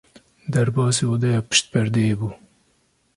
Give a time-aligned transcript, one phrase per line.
[0.53, 2.29] Derbasî odeya pişt perdeyê bû.